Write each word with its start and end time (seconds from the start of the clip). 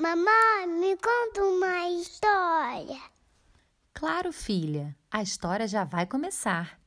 Mamãe, 0.00 0.66
me 0.66 0.96
conta 0.96 1.44
uma 1.44 1.90
história. 1.90 2.98
Claro, 3.92 4.32
filha, 4.32 4.96
a 5.10 5.20
história 5.20 5.68
já 5.68 5.84
vai 5.84 6.06
começar. 6.06 6.80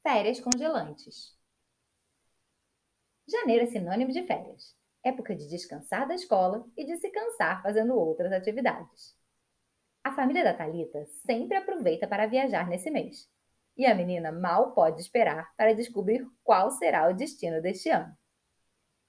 Férias 0.00 0.38
congelantes. 0.38 1.36
Janeiro 3.28 3.64
é 3.64 3.66
sinônimo 3.66 4.12
de 4.12 4.24
férias, 4.28 4.76
época 5.02 5.34
de 5.34 5.48
descansar 5.48 6.06
da 6.06 6.14
escola 6.14 6.64
e 6.76 6.84
de 6.84 6.98
se 6.98 7.10
cansar 7.10 7.60
fazendo 7.64 7.96
outras 7.96 8.30
atividades. 8.30 9.18
A 10.04 10.12
família 10.12 10.44
da 10.44 10.54
Talita 10.54 11.04
sempre 11.26 11.56
aproveita 11.56 12.06
para 12.06 12.28
viajar 12.28 12.68
nesse 12.68 12.92
mês, 12.92 13.28
e 13.76 13.84
a 13.86 13.92
menina 13.92 14.30
mal 14.30 14.72
pode 14.72 15.00
esperar 15.00 15.52
para 15.56 15.74
descobrir 15.74 16.24
qual 16.44 16.70
será 16.70 17.10
o 17.10 17.12
destino 17.12 17.60
deste 17.60 17.88
ano. 17.88 18.16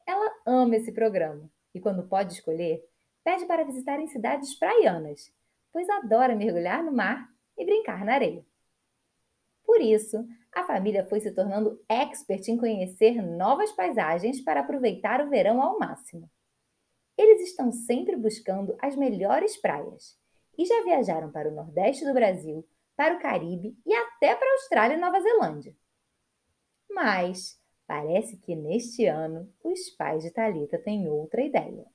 Ela 0.07 0.41
ama 0.43 0.75
esse 0.75 0.91
programa 0.91 1.47
e, 1.71 1.79
quando 1.79 2.07
pode 2.07 2.33
escolher, 2.33 2.83
pede 3.23 3.45
para 3.45 3.63
visitar 3.63 3.99
em 3.99 4.07
cidades 4.07 4.53
praianas, 4.55 5.31
pois 5.71 5.89
adora 5.89 6.35
mergulhar 6.35 6.83
no 6.83 6.91
mar 6.91 7.29
e 7.57 7.65
brincar 7.65 8.03
na 8.03 8.13
areia. 8.13 8.45
Por 9.63 9.79
isso, 9.79 10.25
a 10.53 10.63
família 10.63 11.05
foi 11.05 11.21
se 11.21 11.31
tornando 11.33 11.81
expert 11.87 12.47
em 12.49 12.57
conhecer 12.57 13.21
novas 13.21 13.71
paisagens 13.71 14.41
para 14.41 14.59
aproveitar 14.59 15.25
o 15.25 15.29
verão 15.29 15.61
ao 15.61 15.79
máximo. 15.79 16.29
Eles 17.17 17.41
estão 17.41 17.71
sempre 17.71 18.15
buscando 18.15 18.75
as 18.81 18.95
melhores 18.95 19.55
praias 19.57 20.19
e 20.57 20.65
já 20.65 20.83
viajaram 20.83 21.31
para 21.31 21.49
o 21.49 21.53
Nordeste 21.53 22.05
do 22.05 22.13
Brasil, 22.13 22.67
para 22.95 23.15
o 23.15 23.19
Caribe 23.19 23.77
e 23.85 23.93
até 23.93 24.35
para 24.35 24.47
a 24.47 24.53
Austrália 24.53 24.95
e 24.95 24.99
Nova 24.99 25.21
Zelândia. 25.21 25.75
Mas 26.89 27.59
parece 27.87 28.37
que 28.37 28.55
neste 28.55 29.05
ano 29.05 29.51
os 29.63 29.89
pais 29.91 30.23
de 30.23 30.31
Talita 30.31 30.77
têm 30.77 31.07
outra 31.07 31.41
ideia. 31.41 31.85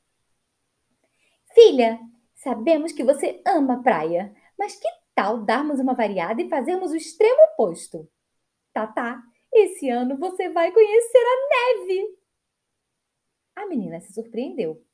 Filha, 1.56 1.98
sabemos 2.34 2.92
que 2.92 3.02
você 3.02 3.40
ama 3.46 3.82
praia, 3.82 4.30
mas 4.58 4.76
que 4.76 4.86
tal 5.14 5.42
darmos 5.42 5.80
uma 5.80 5.94
variada 5.94 6.42
e 6.42 6.50
fazermos 6.50 6.90
o 6.90 6.96
extremo 6.96 7.42
oposto? 7.44 8.06
Tatá, 8.74 9.22
esse 9.50 9.88
ano 9.88 10.18
você 10.18 10.50
vai 10.50 10.70
conhecer 10.70 11.18
a 11.18 11.78
neve! 11.78 12.18
A 13.54 13.66
menina 13.68 14.02
se 14.02 14.12
surpreendeu. 14.12 14.84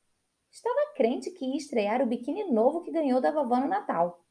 Estava 0.52 0.94
crente 0.94 1.32
que 1.32 1.44
ia 1.44 1.56
estrear 1.56 2.00
o 2.00 2.06
biquíni 2.06 2.44
novo 2.44 2.82
que 2.82 2.92
ganhou 2.92 3.20
da 3.20 3.32
vovó 3.32 3.58
no 3.58 3.66
Natal. 3.66 4.24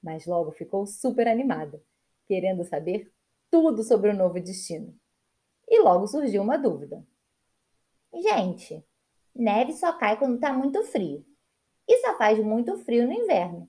Mas 0.00 0.26
logo 0.26 0.52
ficou 0.52 0.86
super 0.86 1.26
animada, 1.26 1.82
querendo 2.24 2.62
saber 2.62 3.12
tudo 3.50 3.82
sobre 3.82 4.10
o 4.10 4.16
novo 4.16 4.34
destino. 4.34 4.96
E 5.66 5.80
logo 5.80 6.06
surgiu 6.06 6.40
uma 6.40 6.56
dúvida. 6.56 7.04
Gente, 8.14 8.86
neve 9.34 9.72
só 9.72 9.92
cai 9.98 10.16
quando 10.16 10.36
está 10.36 10.52
muito 10.52 10.84
frio 10.84 11.26
e 11.88 11.98
só 12.02 12.16
faz 12.18 12.38
muito 12.38 12.76
frio 12.78 13.06
no 13.06 13.12
inverno. 13.12 13.68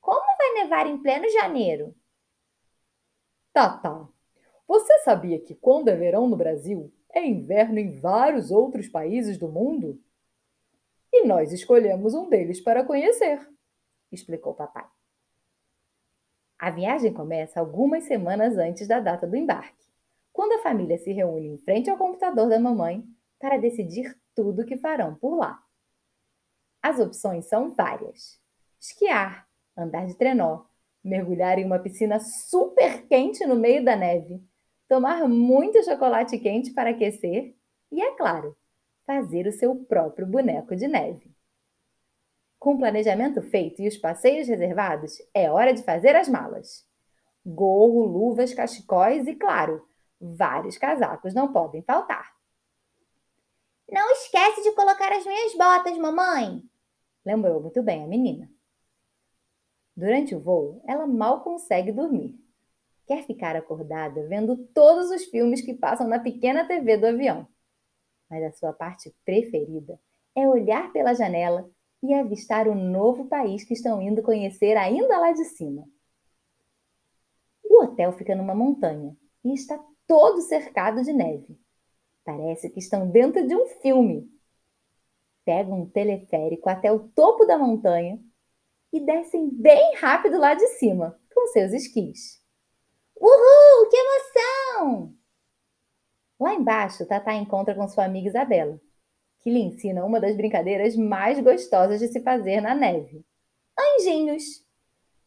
Como 0.00 0.36
vai 0.36 0.62
nevar 0.62 0.86
em 0.86 0.98
pleno 0.98 1.28
janeiro? 1.28 1.94
Tá, 3.52 3.76
tá. 3.76 4.08
Você 4.66 4.98
sabia 5.00 5.38
que 5.38 5.54
quando 5.54 5.88
é 5.88 5.94
verão 5.94 6.26
no 6.26 6.36
Brasil, 6.36 6.90
é 7.12 7.24
inverno 7.24 7.78
em 7.78 8.00
vários 8.00 8.50
outros 8.50 8.88
países 8.88 9.36
do 9.36 9.48
mundo? 9.48 10.02
E 11.12 11.26
nós 11.26 11.52
escolhemos 11.52 12.14
um 12.14 12.30
deles 12.30 12.58
para 12.58 12.82
conhecer, 12.82 13.46
explicou 14.10 14.54
papai. 14.54 14.86
A 16.58 16.70
viagem 16.70 17.12
começa 17.12 17.60
algumas 17.60 18.04
semanas 18.04 18.56
antes 18.56 18.88
da 18.88 18.98
data 18.98 19.26
do 19.26 19.36
embarque, 19.36 19.84
quando 20.32 20.52
a 20.52 20.62
família 20.62 20.96
se 20.96 21.12
reúne 21.12 21.48
em 21.48 21.58
frente 21.58 21.90
ao 21.90 21.98
computador 21.98 22.48
da 22.48 22.58
mamãe 22.58 23.04
para 23.38 23.58
decidir 23.58 24.16
tudo 24.34 24.62
o 24.62 24.64
que 24.64 24.78
farão 24.78 25.14
por 25.16 25.36
lá. 25.36 25.62
As 26.82 26.98
opções 26.98 27.46
são 27.46 27.70
várias: 27.70 28.40
esquiar, 28.80 29.46
andar 29.76 30.06
de 30.06 30.14
trenó, 30.14 30.64
mergulhar 31.02 31.58
em 31.58 31.64
uma 31.64 31.78
piscina 31.78 32.18
super 32.18 33.06
quente 33.06 33.46
no 33.46 33.54
meio 33.54 33.84
da 33.84 33.94
neve, 33.94 34.42
tomar 34.88 35.28
muito 35.28 35.82
chocolate 35.84 36.38
quente 36.38 36.72
para 36.72 36.90
aquecer 36.90 37.54
e, 37.90 38.02
é 38.02 38.16
claro, 38.16 38.56
fazer 39.06 39.46
o 39.46 39.52
seu 39.52 39.74
próprio 39.76 40.26
boneco 40.26 40.74
de 40.74 40.88
neve. 40.88 41.32
Com 42.58 42.74
o 42.74 42.78
planejamento 42.78 43.42
feito 43.42 43.82
e 43.82 43.88
os 43.88 43.96
passeios 43.96 44.48
reservados, 44.48 45.16
é 45.34 45.50
hora 45.50 45.72
de 45.72 45.82
fazer 45.82 46.14
as 46.14 46.28
malas. 46.28 46.86
Gorro, 47.44 48.04
luvas, 48.06 48.54
cachecóis 48.54 49.26
e, 49.26 49.34
claro, 49.34 49.84
vários 50.20 50.78
casacos 50.78 51.34
não 51.34 51.52
podem 51.52 51.82
faltar. 51.82 52.32
Não 53.90 54.12
esquece 54.12 54.62
de 54.62 54.72
colocar 54.72 55.12
as 55.12 55.26
minhas 55.26 55.54
botas, 55.54 55.98
mamãe, 55.98 56.62
lembrou 57.24 57.60
muito 57.60 57.82
bem 57.82 58.04
a 58.04 58.06
menina. 58.06 58.50
Durante 59.96 60.34
o 60.34 60.40
voo, 60.40 60.82
ela 60.86 61.06
mal 61.06 61.42
consegue 61.42 61.92
dormir. 61.92 62.38
Quer 63.06 63.24
ficar 63.24 63.56
acordada 63.56 64.26
vendo 64.26 64.56
todos 64.56 65.10
os 65.10 65.24
filmes 65.24 65.60
que 65.60 65.74
passam 65.74 66.08
na 66.08 66.18
pequena 66.18 66.66
TV 66.66 66.96
do 66.96 67.06
avião. 67.06 67.46
Mas 68.30 68.42
a 68.44 68.52
sua 68.52 68.72
parte 68.72 69.14
preferida 69.24 70.00
é 70.34 70.48
olhar 70.48 70.92
pela 70.92 71.14
janela 71.14 71.68
e 72.02 72.14
avistar 72.14 72.66
o 72.66 72.74
novo 72.74 73.26
país 73.26 73.64
que 73.64 73.74
estão 73.74 74.00
indo 74.00 74.22
conhecer 74.22 74.76
ainda 74.76 75.18
lá 75.18 75.32
de 75.32 75.44
cima. 75.44 75.86
O 77.62 77.82
hotel 77.82 78.12
fica 78.12 78.34
numa 78.34 78.54
montanha 78.54 79.16
e 79.44 79.52
está 79.52 79.78
todo 80.06 80.40
cercado 80.40 81.02
de 81.02 81.12
neve. 81.12 81.58
Parece 82.24 82.70
que 82.70 82.78
estão 82.78 83.08
dentro 83.08 83.46
de 83.46 83.54
um 83.54 83.66
filme 83.66 84.31
pegam 85.44 85.82
um 85.82 85.86
teleférico 85.86 86.68
até 86.68 86.90
o 86.92 87.00
topo 87.00 87.44
da 87.44 87.58
montanha 87.58 88.18
e 88.92 89.00
descem 89.00 89.48
bem 89.48 89.94
rápido 89.96 90.38
lá 90.38 90.54
de 90.54 90.66
cima, 90.68 91.18
com 91.34 91.46
seus 91.48 91.72
esquis. 91.72 92.42
Uhul, 93.20 93.88
que 93.88 93.96
emoção! 93.96 95.14
Lá 96.38 96.54
embaixo, 96.54 97.06
Tatá 97.06 97.34
encontra 97.34 97.74
com 97.74 97.86
sua 97.88 98.04
amiga 98.04 98.28
Isabela, 98.28 98.80
que 99.40 99.50
lhe 99.50 99.60
ensina 99.60 100.04
uma 100.04 100.20
das 100.20 100.36
brincadeiras 100.36 100.96
mais 100.96 101.40
gostosas 101.40 102.00
de 102.00 102.08
se 102.08 102.20
fazer 102.20 102.60
na 102.60 102.74
neve: 102.74 103.24
anjinhos. 103.78 104.64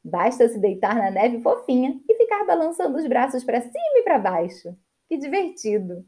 Basta 0.04 0.48
se 0.48 0.60
deitar 0.60 0.96
na 0.96 1.10
neve 1.10 1.42
fofinha 1.42 2.00
e 2.08 2.16
ficar 2.16 2.46
balançando 2.46 2.98
os 2.98 3.08
braços 3.08 3.44
para 3.44 3.62
cima 3.62 3.98
e 3.98 4.04
para 4.04 4.20
baixo. 4.20 4.78
Que 5.08 5.18
divertido! 5.18 6.06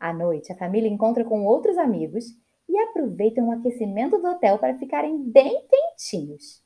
À 0.00 0.12
noite, 0.12 0.50
a 0.50 0.56
família 0.56 0.88
encontra 0.88 1.24
com 1.24 1.44
outros 1.44 1.76
amigos 1.76 2.24
e 2.70 2.78
aproveitam 2.78 3.48
o 3.48 3.52
aquecimento 3.52 4.16
do 4.18 4.28
hotel 4.28 4.58
para 4.58 4.78
ficarem 4.78 5.18
bem 5.18 5.66
quentinhos. 5.68 6.62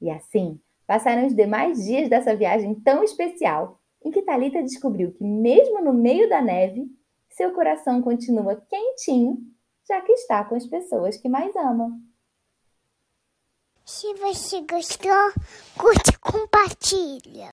E 0.00 0.10
assim, 0.10 0.60
passaram 0.86 1.26
os 1.26 1.34
demais 1.34 1.84
dias 1.84 2.08
dessa 2.08 2.36
viagem 2.36 2.74
tão 2.74 3.02
especial, 3.02 3.80
em 4.04 4.10
que 4.10 4.22
Talita 4.22 4.62
descobriu 4.62 5.12
que 5.12 5.24
mesmo 5.24 5.82
no 5.82 5.92
meio 5.92 6.28
da 6.28 6.42
neve, 6.42 6.86
seu 7.30 7.52
coração 7.52 8.02
continua 8.02 8.56
quentinho, 8.68 9.38
já 9.88 10.00
que 10.02 10.12
está 10.12 10.44
com 10.44 10.54
as 10.54 10.66
pessoas 10.66 11.16
que 11.16 11.28
mais 11.28 11.54
ama. 11.56 11.98
Se 13.84 14.12
você 14.14 14.60
gostou, 14.62 15.32
curte 15.78 16.10
e 16.10 16.18
compartilha. 16.18 17.44